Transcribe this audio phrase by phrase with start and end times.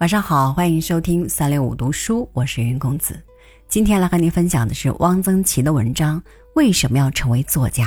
[0.00, 3.22] 晚上好，欢迎收听三六五读书，我是云公子。
[3.68, 6.18] 今天来和您分享的是汪曾祺的文章
[6.54, 7.84] 《为什么要成为作家》。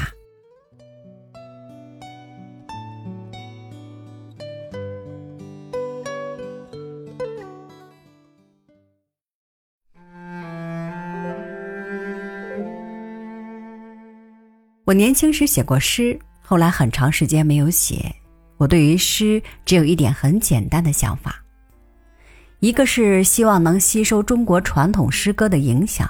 [14.86, 18.16] 我年轻时写过诗，后来很长时间没有写。
[18.58, 21.43] 我对于诗只有一点很简单的想法。
[22.64, 26.10] 一个是希望能吸收中国传统诗歌的影响，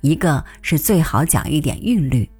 [0.00, 2.30] 一个是最好讲一点韵律。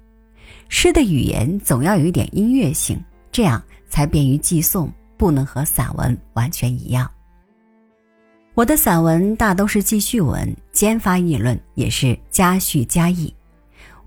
[0.69, 2.97] 诗的语言总要有一点音乐性，
[3.33, 7.11] 这样才便于寄送，不能和散文完全一样。
[8.53, 13.35] 我的散文大都是记叙文，兼发议论，也是加叙加议。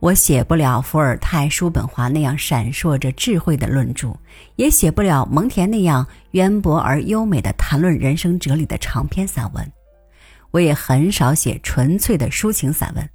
[0.03, 4.13] 我写不了伏尔泰、叔本华那样闪烁着智慧的论著，
[4.57, 9.73] 也写不了蒙恬那样渊博而优美的谈论人生哲理的长篇散文。
[10.51, 13.11] 我也很少写纯粹的抒情散文。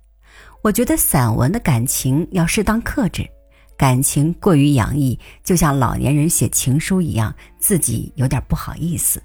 [0.61, 3.27] 我觉得散文的感情要适当克制，
[3.75, 9.21] 感情过于洋溢，就像老年人写情书一样，自己有点不好意思。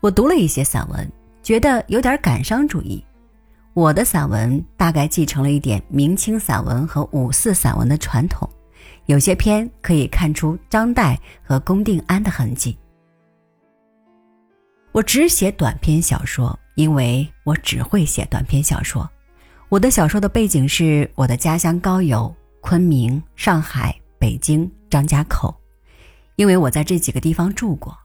[0.00, 1.08] 我读了一些散文，
[1.44, 3.04] 觉得有点感伤主义。
[3.74, 8.48] 我的散文大概继承了一点明清散文和五四散文的传统，
[9.06, 12.78] 有些篇可以看出张岱和龚定安的痕迹。
[14.92, 19.10] 我只写短篇小说，因为我只会写短篇小说。
[19.68, 25.52] 我的小说的背景是我的家乡高邮、昆明、上海、北京、张家口，
[26.36, 27.98] 因为我在这几个地方住过。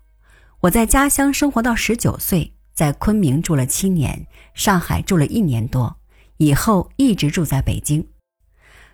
[0.61, 2.51] 我在家乡生活到十九岁。
[2.79, 5.93] 在昆明住了七年，上海住了一年多，
[6.37, 8.07] 以后一直住在北京，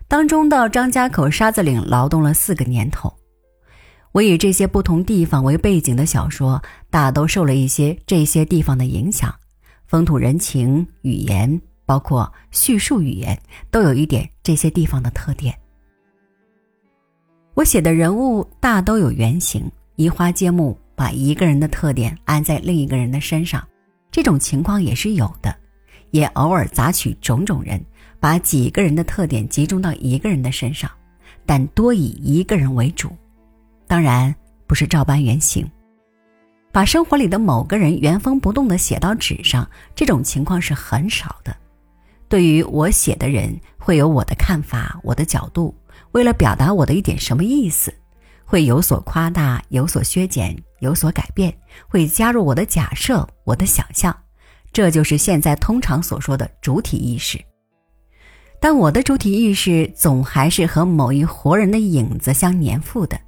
[0.08, 3.13] 当中到张家口沙子岭劳动了四个年头。
[4.11, 9.31] 我以这些不同地方为背景的小说，大都受了一些这些地方的影响，
[9.85, 15.56] 风土人情、语言，包括叙述语言，都有一点这些地方的特点。
[17.53, 23.63] 我写的人物大都有原型，移花接木，把一个人的特点安在另一个人的身上。
[24.16, 25.53] 这种情况也是有的，
[26.12, 27.84] 也偶尔杂取种种人，
[28.18, 30.90] 把几个人的特点集中到一个人的身上，
[31.46, 33.12] 但多以一个人为主。
[33.88, 34.34] 当然
[34.68, 35.70] 不是照搬原型，
[36.72, 41.53] 把生活里的某个人原封不动地写到纸上，这种情况是很少的。
[42.30, 45.76] 对于我写的人，会有我的看法、我的角度，
[46.14, 47.94] 为了表达我的一点什么意思。
[48.45, 51.53] 会有所夸大，有所削减，有所改变，
[51.88, 54.16] 会加入我的假设，我的想象，
[54.72, 57.39] 这就是现在通常所说的主体意识。
[58.61, 63.19] 但我的主体意识总还是和某一活人的影子相粘附的，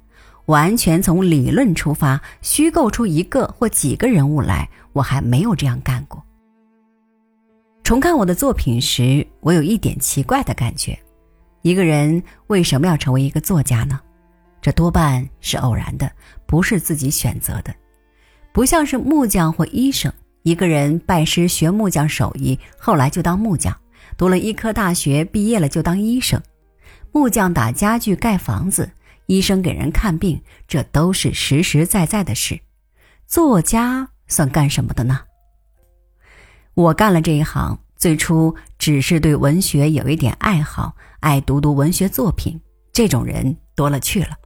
[0.46, 6.24] 完全从理论出发，虚构出一个或几个人物来，我还没有这样干过。
[7.84, 10.98] 重看我的作品时，我有一点奇怪的感觉：
[11.62, 14.00] 一个人为什么要成为一个作家呢？
[14.68, 16.12] 这多半是偶然的，
[16.44, 17.74] 不是自己选择的，
[18.52, 20.12] 不像是木匠或医生。
[20.42, 23.72] 一个人拜师学木匠手艺，后来就当木匠；
[24.18, 26.38] 读了医科大学，毕业了就当医生。
[27.12, 28.90] 木匠打家具、盖房子，
[29.24, 32.60] 医生给人看病，这都是实实在在的事。
[33.26, 35.20] 作家算干什么的呢？
[36.74, 42.60] 我干了这一行，最初只是对文学有一点爱好，爱读读文学作品。
[42.92, 44.36] 这种人多了去了。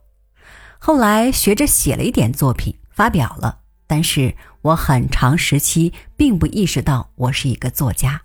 [0.84, 3.56] 后来学着写了一点作品，发表了。
[3.86, 8.20] 但是我很长时期并不意识到我是一个作家。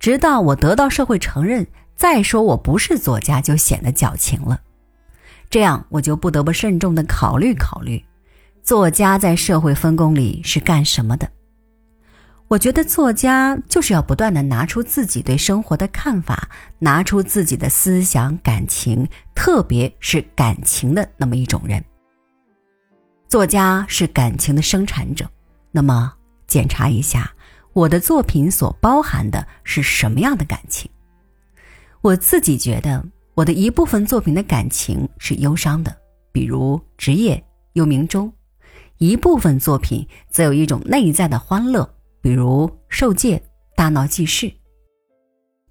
[0.00, 4.58] 直到我得到社会承认，再说我不是作家就显得矫情了。
[5.50, 8.02] 这样我就不得不慎重的考虑考虑，
[8.62, 11.28] 作家在社会分工里是干什么的。
[12.52, 21.82] 我觉得作家就是要不断的拿出自己对生活的看法，拿出自己的思想感情，特别是感情的那么一种人。
[23.26, 25.26] 作家是感情的生产者，
[25.70, 26.12] 那么
[26.46, 27.32] 检查一下
[27.72, 30.90] 我的作品所包含的是什么样的感情？
[32.02, 35.96] 我自己觉得我的一部分作品的感情是忧伤的，
[36.30, 37.34] 比如《职业》
[37.72, 38.28] 《幽冥钟》；
[38.98, 41.88] 一部分作品则有一种内在的欢乐。
[42.22, 43.42] 比如受戒、
[43.74, 44.50] 大闹济世，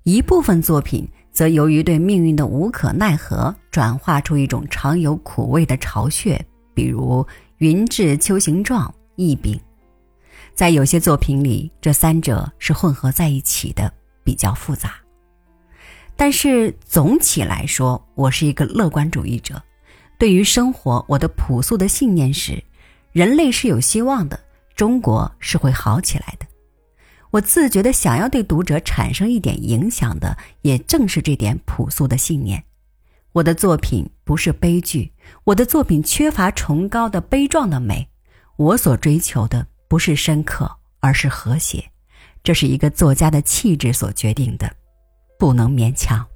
[0.03, 6.39] 一部分作品则由于对命运的无可奈何，转化出一种常有苦味的巢穴。
[6.73, 7.25] 比如
[7.57, 9.57] 云志秋形状、异柄，
[10.53, 13.91] 在有些作品里，这三者是混合在一起的，
[14.23, 14.95] 比较复杂。
[16.17, 19.61] 但是总体来说，我是一个乐观主义者。
[20.17, 22.61] 对于生活，我的朴素的信念是：
[23.13, 24.37] 人类是有希望的。
[24.75, 26.45] 中国是会好起来的。
[27.31, 32.63] 我自觉的想要对读者产生一点影响的，也正是这点朴素的信念。
[33.31, 35.13] 我的作品不是悲剧，
[35.45, 38.09] 我的作品缺乏崇高的悲壮的美。
[38.57, 40.69] 我所追求的不是深刻，
[40.99, 41.83] 而是和谐。
[42.43, 44.69] 这是一个作家的气质所决定的，
[45.39, 46.27] 不能勉强。